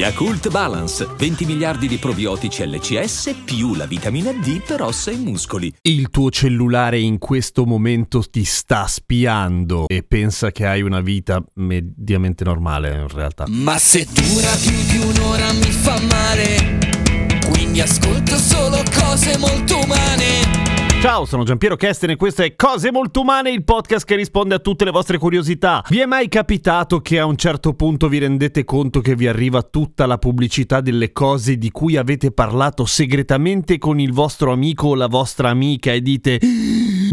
Yakult 0.00 0.48
Balance, 0.48 1.06
20 1.14 1.44
miliardi 1.44 1.86
di 1.86 1.98
probiotici 1.98 2.66
LCS 2.66 3.42
più 3.44 3.74
la 3.74 3.84
vitamina 3.84 4.32
D 4.32 4.62
per 4.62 4.80
ossa 4.80 5.10
e 5.10 5.16
muscoli. 5.16 5.70
Il 5.82 6.08
tuo 6.08 6.30
cellulare 6.30 6.98
in 6.98 7.18
questo 7.18 7.66
momento 7.66 8.22
ti 8.22 8.44
sta 8.44 8.86
spiando 8.86 9.86
e 9.86 10.02
pensa 10.02 10.52
che 10.52 10.64
hai 10.64 10.80
una 10.80 11.02
vita 11.02 11.44
mediamente 11.56 12.44
normale 12.44 12.94
in 12.94 13.08
realtà. 13.08 13.44
Ma 13.46 13.76
se 13.76 14.06
dura 14.10 14.50
più 14.62 14.72
di 14.86 15.04
un'ora 15.04 15.52
mi 15.52 15.70
fa 15.70 16.00
male, 16.00 16.78
quindi 17.50 17.82
ascolto 17.82 18.38
solo 18.38 18.82
cose 18.94 19.36
molto 19.36 19.80
umane. 19.80 20.69
Ciao, 21.00 21.24
sono 21.24 21.44
Giampiero 21.44 21.76
Kesten 21.76 22.10
e 22.10 22.16
questo 22.16 22.42
è 22.42 22.54
Cose 22.54 22.92
Molto 22.92 23.22
Umane, 23.22 23.50
il 23.50 23.64
podcast 23.64 24.04
che 24.04 24.16
risponde 24.16 24.54
a 24.54 24.58
tutte 24.58 24.84
le 24.84 24.90
vostre 24.90 25.16
curiosità. 25.16 25.82
Vi 25.88 25.98
è 25.98 26.04
mai 26.04 26.28
capitato 26.28 27.00
che 27.00 27.18
a 27.18 27.24
un 27.24 27.36
certo 27.36 27.72
punto 27.72 28.06
vi 28.06 28.18
rendete 28.18 28.64
conto 28.64 29.00
che 29.00 29.14
vi 29.16 29.26
arriva 29.26 29.62
tutta 29.62 30.04
la 30.04 30.18
pubblicità 30.18 30.82
delle 30.82 31.10
cose 31.10 31.56
di 31.56 31.70
cui 31.70 31.96
avete 31.96 32.32
parlato 32.32 32.84
segretamente 32.84 33.78
con 33.78 33.98
il 33.98 34.12
vostro 34.12 34.52
amico 34.52 34.88
o 34.88 34.94
la 34.94 35.08
vostra 35.08 35.48
amica 35.48 35.90
e 35.90 36.02
dite 36.02 36.38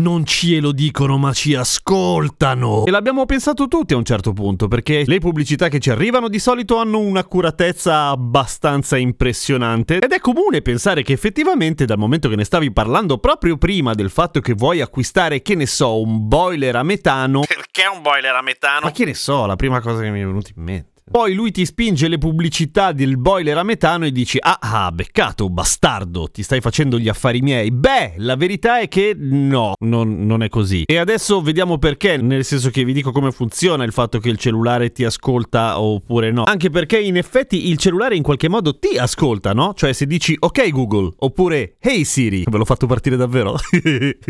non 0.07 0.25
ce 0.25 0.59
lo 0.59 0.73
dicono 0.73 1.17
ma 1.17 1.33
ci 1.33 1.55
ascoltano? 1.55 2.85
E 2.85 2.91
l'abbiamo 2.91 3.25
pensato 3.25 3.67
tutti 3.67 3.93
a 3.93 3.97
un 3.97 4.05
certo 4.05 4.33
punto 4.33 4.67
perché 4.67 5.03
le 5.05 5.19
pubblicità 5.19 5.69
che 5.69 5.79
ci 5.79 5.89
arrivano 5.89 6.27
di 6.27 6.39
solito 6.39 6.77
hanno 6.77 6.99
un'accuratezza 6.99 8.09
abbastanza 8.09 8.97
impressionante 8.97 9.99
ed 9.99 10.11
è 10.11 10.19
comune 10.19 10.61
pensare 10.61 11.03
che 11.03 11.13
effettivamente 11.13 11.85
dal 11.85 11.97
momento 11.97 12.29
che 12.29 12.35
ne 12.35 12.43
stavi 12.43 12.71
parlando 12.71 13.17
proprio 13.17 13.57
prima 13.57 13.87
prima 13.87 13.93
del 13.93 14.09
fatto 14.09 14.39
che 14.39 14.53
vuoi 14.53 14.81
acquistare, 14.81 15.41
che 15.41 15.53
ne 15.53 15.67
so, 15.67 16.01
un 16.01 16.27
boiler 16.27 16.75
a 16.75 16.83
metano. 16.83 17.41
Perché 17.41 17.85
un 17.93 18.01
boiler 18.01 18.33
a 18.33 18.41
metano? 18.41 18.81
Ma 18.83 18.91
che 18.91 19.05
ne 19.05 19.13
so, 19.13 19.45
la 19.45 19.55
prima 19.55 19.79
cosa 19.81 20.01
che 20.01 20.09
mi 20.09 20.21
è 20.21 20.25
venuta 20.25 20.49
in 20.55 20.63
mente. 20.63 20.96
Poi 21.09 21.33
lui 21.33 21.51
ti 21.51 21.65
spinge 21.65 22.09
le 22.09 22.17
pubblicità 22.17 22.91
del 22.91 23.17
boiler 23.17 23.57
a 23.57 23.63
metano 23.63 24.05
e 24.05 24.11
dici: 24.11 24.37
Ah, 24.41 24.59
ah, 24.59 24.91
beccato, 24.91 25.49
bastardo, 25.49 26.27
ti 26.29 26.43
stai 26.43 26.59
facendo 26.59 26.99
gli 26.99 27.07
affari 27.07 27.41
miei. 27.41 27.71
Beh, 27.71 28.15
la 28.17 28.35
verità 28.35 28.79
è 28.79 28.89
che 28.89 29.15
no, 29.17 29.75
non, 29.79 30.25
non, 30.25 30.43
è 30.43 30.49
così. 30.49 30.83
E 30.85 30.97
adesso 30.97 31.41
vediamo 31.41 31.77
perché, 31.77 32.17
nel 32.17 32.43
senso 32.43 32.69
che 32.71 32.83
vi 32.83 32.91
dico 32.91 33.13
come 33.13 33.31
funziona 33.31 33.85
il 33.85 33.93
fatto 33.93 34.19
che 34.19 34.27
il 34.27 34.37
cellulare 34.37 34.91
ti 34.91 35.05
ascolta 35.05 35.79
oppure 35.79 36.31
no. 36.31 36.43
Anche 36.43 36.69
perché 36.69 36.99
in 36.99 37.15
effetti 37.15 37.69
il 37.69 37.77
cellulare 37.77 38.17
in 38.17 38.23
qualche 38.23 38.49
modo 38.49 38.77
ti 38.77 38.97
ascolta, 38.97 39.53
no? 39.53 39.73
Cioè 39.73 39.93
se 39.93 40.05
dici 40.05 40.35
ok 40.37 40.69
Google 40.71 41.13
oppure 41.19 41.77
hey 41.79 42.03
Siri, 42.03 42.43
ve 42.45 42.57
l'ho 42.57 42.65
fatto 42.65 42.85
partire 42.85 43.15
davvero? 43.15 43.55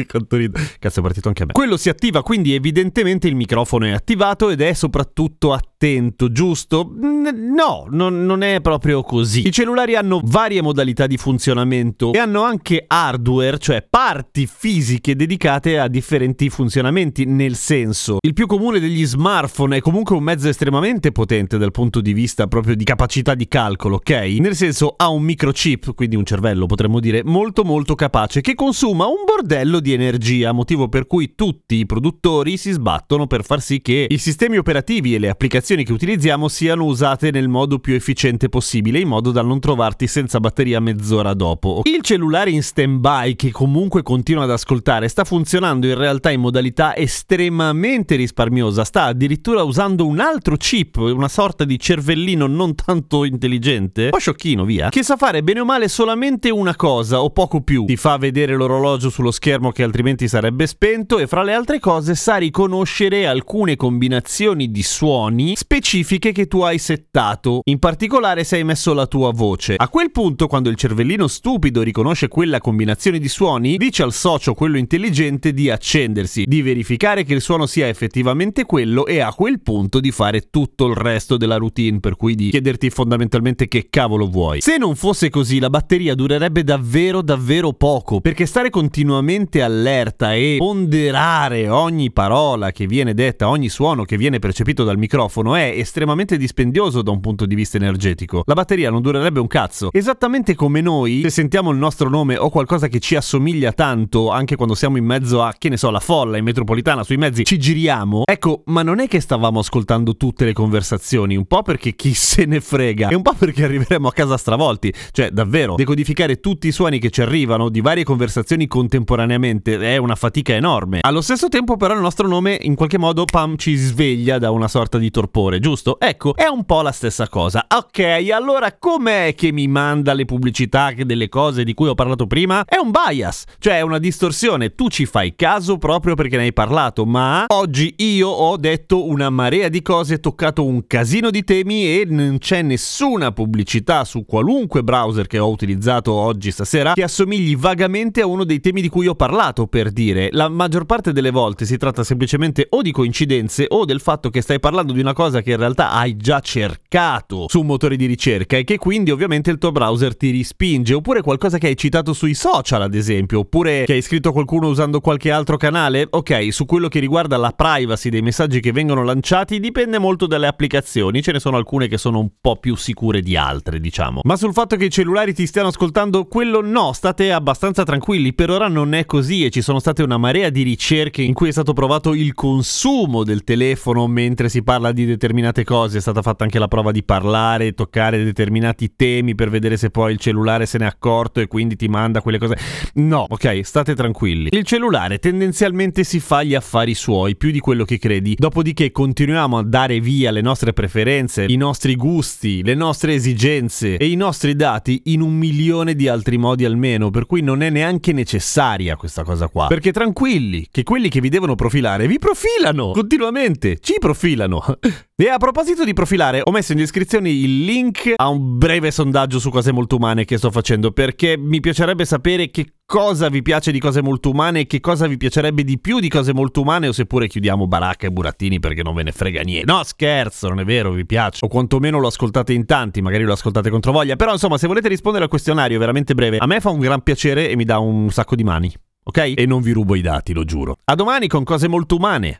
Cazzo 0.05 0.99
è 0.99 1.01
partito 1.01 1.27
anche 1.27 1.41
a 1.41 1.45
me. 1.47 1.53
Quello 1.53 1.75
si 1.75 1.89
attiva, 1.89 2.21
quindi 2.21 2.53
evidentemente 2.53 3.27
il 3.27 3.35
microfono 3.35 3.85
è 3.85 3.91
attivato 3.91 4.49
ed 4.49 4.61
è 4.61 4.73
soprattutto 4.73 5.53
attento, 5.53 6.31
giusto? 6.31 6.66
Giusto? 6.67 6.91
No, 6.97 7.87
non, 7.89 8.25
non, 8.25 8.43
è 8.43 8.61
proprio 8.61 9.01
così. 9.01 9.47
I 9.47 9.51
cellulari 9.51 9.95
hanno 9.95 10.21
varie 10.23 10.61
modalità 10.61 11.07
di 11.07 11.17
funzionamento 11.17 12.13
e 12.13 12.19
hanno 12.19 12.43
anche 12.43 12.83
hardware, 12.85 13.57
cioè 13.57 13.85
parti 13.89 14.47
fisiche 14.47 15.15
dedicate 15.15 15.79
a 15.79 15.87
differenti 15.87 16.49
funzionamenti, 16.49 17.25
nel 17.25 17.55
senso, 17.55 18.17
il 18.21 18.33
più 18.33 18.45
comune 18.45 18.79
degli 18.79 19.05
smartphone 19.05 19.77
è 19.77 19.81
comunque 19.81 20.15
un 20.15 20.23
mezzo 20.23 20.49
estremamente 20.49 21.11
potente 21.11 21.57
dal 21.57 21.71
punto 21.71 22.01
di 22.01 22.13
vista 22.13 22.47
proprio 22.47 22.75
di 22.75 22.83
capacità 22.83 23.33
di 23.33 23.47
calcolo, 23.47 23.95
ok? 23.95 24.09
Nel 24.39 24.55
senso 24.55 24.93
ha 24.95 25.09
un 25.09 25.23
microchip, 25.23 25.93
quindi 25.93 26.15
un 26.15 26.25
cervello 26.25 26.65
potremmo 26.65 26.99
dire, 26.99 27.23
molto 27.23 27.63
molto 27.63 27.95
capace 27.95 28.41
che 28.41 28.55
consuma 28.55 29.05
un 29.07 29.23
bordello 29.25 29.79
di 29.79 29.93
energia, 29.93 30.51
motivo 30.51 30.89
per 30.89 31.07
cui 31.07 31.33
tutti 31.35 31.75
i 31.75 31.85
produttori 31.85 32.57
si 32.57 32.71
sbattono 32.71 33.27
per 33.27 33.43
far 33.43 33.61
sì 33.61 33.81
che 33.81 34.07
i 34.09 34.17
sistemi 34.17 34.57
operativi 34.57 35.15
e 35.15 35.19
le 35.19 35.29
applicazioni 35.29 35.83
che 35.83 35.93
utilizziamo 35.93 36.47
siano 36.57 36.85
usate 36.85 37.29
nel 37.29 37.49
modo 37.49 37.77
più 37.77 37.93
efficiente 37.93 38.49
possibile, 38.49 38.97
in 38.97 39.07
modo 39.07 39.29
da 39.29 39.43
non 39.43 39.59
trovarti 39.59 40.07
senza 40.07 40.39
batteria 40.39 40.79
mezz'ora 40.79 41.35
dopo. 41.35 41.81
Il 41.83 42.01
cellulare 42.01 42.49
in 42.49 42.63
stand-by, 42.63 43.35
che 43.35 43.51
comunque 43.51 44.01
continua 44.01 44.45
ad 44.45 44.49
ascoltare, 44.49 45.07
sta 45.07 45.23
funzionando 45.23 45.85
in 45.85 45.93
realtà 45.93 46.31
in 46.31 46.39
modalità 46.39 46.95
estremamente 46.95 48.15
risparmiosa, 48.15 48.83
sta 48.85 49.03
addirittura 49.03 49.61
usando 49.61 50.07
un 50.07 50.19
altro 50.19 50.57
chip, 50.57 50.95
una 50.95 51.27
sorta 51.27 51.63
di 51.63 51.77
cervellino 51.77 52.47
non 52.47 52.73
tanto 52.73 53.23
intelligente, 53.23 54.05
un 54.05 54.09
po' 54.09 54.17
sciocchino 54.17 54.65
via, 54.65 54.89
che 54.89 55.03
sa 55.03 55.15
fare 55.15 55.43
bene 55.43 55.59
o 55.59 55.65
male 55.65 55.87
solamente 55.87 56.49
una 56.49 56.75
cosa, 56.75 57.21
o 57.21 57.29
poco 57.29 57.61
più. 57.61 57.85
Ti 57.85 57.97
fa 57.97 58.17
vedere 58.17 58.55
l'orologio 58.55 59.11
sullo 59.11 59.29
schermo 59.29 59.71
che 59.71 59.83
altrimenti 59.83 60.27
sarebbe 60.27 60.65
spento 60.65 61.19
e 61.19 61.27
fra 61.27 61.43
le 61.43 61.53
altre 61.53 61.79
cose 61.79 62.15
sa 62.15 62.37
riconoscere 62.37 63.27
alcune 63.27 63.75
combinazioni 63.75 64.71
di 64.71 64.81
suoni 64.81 65.55
specifiche 65.55 66.31
che 66.31 66.46
tu 66.47 66.61
hai 66.61 66.77
settato, 66.77 67.61
in 67.65 67.79
particolare 67.79 68.43
se 68.43 68.57
hai 68.57 68.63
messo 68.63 68.93
la 68.93 69.07
tua 69.07 69.31
voce. 69.31 69.75
A 69.77 69.89
quel 69.89 70.11
punto, 70.11 70.47
quando 70.47 70.69
il 70.69 70.75
cervellino 70.75 71.27
stupido 71.27 71.81
riconosce 71.81 72.27
quella 72.27 72.59
combinazione 72.59 73.19
di 73.19 73.27
suoni, 73.27 73.77
dice 73.77 74.03
al 74.03 74.13
socio, 74.13 74.53
quello 74.53 74.77
intelligente, 74.77 75.53
di 75.53 75.69
accendersi, 75.69 76.45
di 76.45 76.61
verificare 76.61 77.23
che 77.23 77.33
il 77.33 77.41
suono 77.41 77.65
sia 77.65 77.87
effettivamente 77.87 78.65
quello 78.65 79.05
e 79.05 79.19
a 79.19 79.33
quel 79.33 79.61
punto 79.61 79.99
di 79.99 80.11
fare 80.11 80.49
tutto 80.49 80.87
il 80.87 80.95
resto 80.95 81.37
della 81.37 81.57
routine, 81.57 81.99
per 81.99 82.15
cui 82.15 82.35
di 82.35 82.49
chiederti 82.49 82.89
fondamentalmente 82.89 83.67
che 83.67 83.87
cavolo 83.89 84.27
vuoi. 84.27 84.61
Se 84.61 84.77
non 84.77 84.95
fosse 84.95 85.29
così, 85.29 85.59
la 85.59 85.69
batteria 85.69 86.15
durerebbe 86.15 86.63
davvero 86.63 87.21
davvero 87.21 87.73
poco, 87.73 88.21
perché 88.21 88.45
stare 88.45 88.69
continuamente 88.69 89.61
allerta 89.61 90.33
e 90.33 90.55
ponderare 90.57 91.69
ogni 91.69 92.11
parola 92.11 92.71
che 92.71 92.85
viene 92.85 93.13
detta, 93.13 93.49
ogni 93.49 93.69
suono 93.69 94.03
che 94.03 94.17
viene 94.17 94.39
percepito 94.39 94.83
dal 94.83 94.97
microfono 94.97 95.55
è 95.55 95.73
estremamente 95.75 96.36
dispendioso 96.37 97.01
da 97.01 97.11
un 97.11 97.19
punto 97.19 97.45
di 97.45 97.55
vista 97.55 97.77
energetico. 97.77 98.43
La 98.45 98.53
batteria 98.53 98.89
non 98.89 99.01
durerebbe 99.01 99.39
un 99.39 99.47
cazzo. 99.47 99.89
Esattamente 99.91 100.55
come 100.55 100.81
noi, 100.81 101.21
se 101.23 101.29
sentiamo 101.29 101.71
il 101.71 101.77
nostro 101.77 102.09
nome 102.09 102.37
o 102.37 102.49
qualcosa 102.49 102.87
che 102.87 102.99
ci 102.99 103.15
assomiglia 103.15 103.71
tanto, 103.71 104.29
anche 104.29 104.55
quando 104.55 104.75
siamo 104.75 104.97
in 104.97 105.05
mezzo 105.05 105.41
a, 105.41 105.53
che 105.57 105.69
ne 105.69 105.77
so, 105.77 105.89
la 105.89 105.99
folla 105.99 106.37
in 106.37 106.43
metropolitana, 106.43 107.03
sui 107.03 107.17
mezzi, 107.17 107.43
ci 107.43 107.57
giriamo. 107.57 108.23
Ecco, 108.25 108.63
ma 108.65 108.83
non 108.83 108.99
è 108.99 109.07
che 109.07 109.19
stavamo 109.19 109.59
ascoltando 109.59 110.15
tutte 110.15 110.45
le 110.45 110.53
conversazioni, 110.53 111.35
un 111.35 111.45
po' 111.45 111.61
perché 111.61 111.95
chi 111.95 112.13
se 112.13 112.45
ne 112.45 112.61
frega, 112.61 113.09
e 113.09 113.15
un 113.15 113.21
po' 113.21 113.33
perché 113.33 113.63
arriveremo 113.63 114.07
a 114.07 114.11
casa 114.11 114.37
stravolti. 114.37 114.93
Cioè, 115.11 115.31
davvero, 115.31 115.75
decodificare 115.75 116.39
tutti 116.39 116.67
i 116.67 116.71
suoni 116.71 116.99
che 116.99 117.09
ci 117.09 117.21
arrivano 117.21 117.69
di 117.69 117.81
varie 117.81 118.03
conversazioni 118.03 118.67
contemporaneamente 118.67 119.77
è 119.79 119.97
una 119.97 120.15
fatica 120.15 120.53
enorme. 120.53 120.99
Allo 121.01 121.21
stesso 121.21 121.49
tempo, 121.49 121.77
però, 121.77 121.93
il 121.93 122.01
nostro 122.01 122.27
nome 122.27 122.57
in 122.61 122.75
qualche 122.75 122.97
modo, 122.97 123.25
pam, 123.25 123.55
ci 123.57 123.75
sveglia 123.75 124.37
da 124.37 124.51
una 124.51 124.67
sorta 124.67 124.97
di 124.97 125.09
torpore, 125.09 125.59
giusto? 125.59 125.99
Ecco, 125.99 126.26
è 126.35 126.47
un 126.47 126.65
po' 126.65 126.81
la 126.81 126.91
stessa 126.91 127.27
cosa. 127.27 127.65
Ok, 127.73 128.27
allora 128.31 128.75
com'è 128.77 129.33
che 129.35 129.51
mi 129.51 129.67
manda 129.67 130.13
le 130.13 130.25
pubblicità 130.25 130.91
delle 130.91 131.29
cose 131.29 131.63
di 131.63 131.73
cui 131.73 131.87
ho 131.87 131.95
parlato 131.95 132.27
prima? 132.27 132.63
È 132.65 132.77
un 132.77 132.91
bias, 132.91 133.43
cioè 133.59 133.77
è 133.77 133.81
una 133.81 133.99
distorsione. 133.99 134.75
Tu 134.75 134.89
ci 134.89 135.05
fai 135.05 135.35
caso 135.35 135.77
proprio 135.77 136.15
perché 136.15 136.37
ne 136.37 136.43
hai 136.43 136.53
parlato, 136.53 137.05
ma 137.05 137.45
oggi 137.47 137.93
io 137.97 138.29
ho 138.29 138.57
detto 138.57 139.07
una 139.07 139.29
marea 139.29 139.69
di 139.69 139.81
cose, 139.81 140.19
toccato 140.19 140.65
un 140.65 140.85
casino 140.87 141.29
di 141.29 141.43
temi 141.43 141.85
e 141.85 142.05
non 142.05 142.37
c'è 142.39 142.61
nessuna 142.61 143.31
pubblicità 143.31 144.03
su 144.03 144.25
qualunque 144.25 144.83
browser 144.83 145.27
che 145.27 145.39
ho 145.39 145.49
utilizzato 145.49 146.11
oggi 146.13 146.51
stasera 146.51 146.93
che 146.93 147.03
assomigli 147.03 147.55
vagamente 147.55 148.21
a 148.21 148.25
uno 148.25 148.43
dei 148.43 148.59
temi 148.59 148.81
di 148.81 148.89
cui 148.89 149.07
ho 149.07 149.15
parlato, 149.15 149.67
per 149.67 149.91
dire. 149.91 150.29
La 150.31 150.49
maggior 150.49 150.85
parte 150.85 151.13
delle 151.13 151.31
volte 151.31 151.65
si 151.65 151.77
tratta 151.77 152.03
semplicemente 152.03 152.67
o 152.69 152.81
di 152.81 152.91
coincidenze 152.91 153.65
o 153.69 153.85
del 153.85 154.01
fatto 154.01 154.29
che 154.29 154.41
stai 154.41 154.59
parlando 154.59 154.93
di 154.93 154.99
una 154.99 155.13
cosa 155.13 155.41
che 155.41 155.51
in 155.51 155.57
realtà 155.57 155.91
hai 155.91 156.16
già 156.17 156.39
cercato 156.39 157.45
su 157.47 157.61
un 157.61 157.67
motore 157.67 157.95
di 157.95 158.05
ricerca 158.05 158.57
e 158.57 158.63
che 158.63 158.77
quindi 158.77 159.11
ovviamente 159.11 159.51
il 159.51 159.57
tuo 159.57 159.71
browser 159.71 160.17
ti 160.17 160.31
rispinge, 160.31 160.93
oppure 160.93 161.21
qualcosa 161.21 161.57
che 161.57 161.67
hai 161.67 161.77
citato 161.77 162.13
sui 162.13 162.33
social 162.33 162.81
ad 162.81 162.93
esempio, 162.93 163.39
oppure 163.39 163.85
che 163.85 163.93
hai 163.93 164.01
scritto 164.01 164.31
qualcuno 164.31 164.67
usando 164.67 164.99
qualche 164.99 165.31
altro 165.31 165.57
canale. 165.57 166.07
Ok, 166.09 166.51
su 166.51 166.65
quello 166.65 166.87
che 166.87 166.99
riguarda 166.99 167.37
la 167.37 167.51
privacy 167.51 168.09
dei 168.09 168.21
messaggi 168.21 168.59
che 168.59 168.71
vengono 168.71 169.03
lanciati 169.03 169.59
dipende 169.59 169.99
molto 169.99 170.27
dalle 170.27 170.47
applicazioni, 170.47 171.21
ce 171.21 171.31
ne 171.31 171.39
sono 171.39 171.57
alcune 171.57 171.87
che 171.87 171.97
sono 171.97 172.19
un 172.19 172.29
po' 172.41 172.57
più 172.57 172.75
sicure 172.75 173.21
di 173.21 173.37
altre, 173.37 173.79
diciamo. 173.79 174.21
Ma 174.23 174.35
sul 174.35 174.53
fatto 174.53 174.75
che 174.75 174.85
i 174.85 174.89
cellulari 174.89 175.33
ti 175.33 175.45
stiano 175.45 175.69
ascoltando, 175.69 176.25
quello 176.25 176.61
no, 176.61 176.93
state 176.93 177.31
abbastanza 177.31 177.83
tranquilli, 177.83 178.33
per 178.33 178.49
ora 178.49 178.67
non 178.67 178.93
è 178.93 179.05
così 179.05 179.45
e 179.45 179.49
ci 179.49 179.61
sono 179.61 179.79
state 179.79 180.03
una 180.03 180.17
marea 180.17 180.49
di 180.49 180.63
ricerche 180.63 181.21
in 181.21 181.33
cui 181.33 181.49
è 181.49 181.51
stato 181.51 181.73
provato 181.73 182.13
il 182.13 182.33
consumo 182.33 183.23
del 183.23 183.43
telefono 183.43 184.07
mentre 184.07 184.49
si 184.49 184.63
parla 184.63 184.91
di 184.91 185.05
determinate 185.05 185.63
cose 185.63 185.99
stata 186.07 186.21
fatta 186.21 186.45
anche 186.45 186.57
la 186.57 186.69
prova 186.69 186.91
di 186.91 187.03
parlare, 187.03 187.73
toccare 187.73 188.23
determinati 188.23 188.93
temi 188.95 189.35
per 189.35 189.49
vedere 189.49 189.75
se 189.75 189.89
poi 189.89 190.13
il 190.13 190.19
cellulare 190.19 190.65
se 190.65 190.77
n'è 190.77 190.85
accorto 190.85 191.41
e 191.41 191.47
quindi 191.47 191.75
ti 191.75 191.89
manda 191.89 192.21
quelle 192.21 192.37
cose. 192.37 192.57
No, 192.95 193.25
ok, 193.27 193.59
state 193.63 193.93
tranquilli. 193.93 194.49
Il 194.51 194.63
cellulare 194.63 195.19
tendenzialmente 195.19 196.05
si 196.05 196.21
fa 196.21 196.43
gli 196.43 196.55
affari 196.55 196.93
suoi 196.93 197.35
più 197.35 197.51
di 197.51 197.59
quello 197.59 197.83
che 197.83 197.97
credi, 197.97 198.35
dopodiché 198.37 198.91
continuiamo 198.91 199.57
a 199.57 199.63
dare 199.63 199.99
via 199.99 200.31
le 200.31 200.39
nostre 200.39 200.71
preferenze, 200.71 201.45
i 201.47 201.57
nostri 201.57 201.95
gusti, 201.95 202.63
le 202.63 202.73
nostre 202.73 203.13
esigenze 203.13 203.97
e 203.97 204.07
i 204.07 204.15
nostri 204.15 204.55
dati 204.55 205.01
in 205.05 205.21
un 205.21 205.33
milione 205.33 205.93
di 205.93 206.07
altri 206.07 206.37
modi 206.37 206.63
almeno, 206.63 207.09
per 207.09 207.25
cui 207.25 207.41
non 207.41 207.61
è 207.61 207.69
neanche 207.69 208.13
necessaria 208.13 208.95
questa 208.95 209.23
cosa 209.23 209.49
qua. 209.49 209.67
Perché 209.67 209.91
tranquilli, 209.91 210.67
che 210.71 210.83
quelli 210.83 211.09
che 211.09 211.19
vi 211.19 211.29
devono 211.29 211.55
profilare 211.55 212.07
vi 212.07 212.17
profilano 212.17 212.91
continuamente, 212.91 213.79
ci 213.79 213.95
profilano. 213.99 214.63
E 215.19 215.29
a 215.29 215.37
proposito 215.39 215.83
di 215.87 215.93
profilare, 215.93 216.41
ho 216.43 216.51
messo 216.51 216.73
in 216.73 216.77
descrizione 216.77 217.29
il 217.29 217.63
link 217.63 218.13
a 218.15 218.27
un 218.27 218.57
breve 218.57 218.91
sondaggio 218.91 219.39
su 219.39 219.49
cose 219.49 219.71
molto 219.71 219.95
umane 219.95 220.25
che 220.25 220.37
sto 220.37 220.51
facendo 220.51 220.91
perché 220.91 221.37
mi 221.37 221.59
piacerebbe 221.59 222.05
sapere 222.05 222.51
che 222.51 222.73
cosa 222.85 223.29
vi 223.29 223.41
piace 223.41 223.71
di 223.71 223.79
cose 223.79 224.01
molto 224.01 224.29
umane 224.29 224.61
e 224.61 224.65
che 224.67 224.79
cosa 224.79 225.07
vi 225.07 225.17
piacerebbe 225.17 225.63
di 225.63 225.79
più 225.79 225.99
di 225.99 226.09
cose 226.09 226.33
molto 226.33 226.61
umane 226.61 226.87
o 226.87 226.91
seppure 226.91 227.27
chiudiamo 227.27 227.67
baracca 227.67 228.07
e 228.07 228.11
burattini 228.11 228.59
perché 228.59 228.83
non 228.83 228.93
ve 228.95 229.03
ne 229.03 229.11
frega 229.11 229.41
niente. 229.41 229.71
No, 229.71 229.83
scherzo, 229.83 230.49
non 230.49 230.59
è 230.59 230.65
vero, 230.65 230.91
vi 230.91 231.05
piace. 231.05 231.43
O 231.43 231.47
quantomeno 231.47 231.99
lo 231.99 232.07
ascoltate 232.07 232.53
in 232.53 232.65
tanti, 232.65 233.01
magari 233.01 233.23
lo 233.23 233.33
ascoltate 233.33 233.69
contro 233.69 233.91
voglia. 233.91 234.15
Però 234.15 234.31
insomma, 234.31 234.57
se 234.57 234.67
volete 234.67 234.87
rispondere 234.87 235.23
al 235.23 235.29
questionario 235.29 235.79
veramente 235.79 236.13
breve, 236.13 236.37
a 236.37 236.45
me 236.45 236.59
fa 236.59 236.69
un 236.69 236.79
gran 236.79 237.01
piacere 237.01 237.49
e 237.49 237.55
mi 237.55 237.63
dà 237.63 237.79
un 237.79 238.09
sacco 238.09 238.35
di 238.35 238.43
mani. 238.43 238.73
Ok? 239.03 239.33
E 239.35 239.45
non 239.45 239.61
vi 239.61 239.71
rubo 239.71 239.95
i 239.95 240.01
dati, 240.01 240.33
lo 240.33 240.43
giuro. 240.43 240.77
A 240.83 240.95
domani 240.95 241.27
con 241.27 241.43
cose 241.43 241.67
molto 241.67 241.95
umane. 241.95 242.39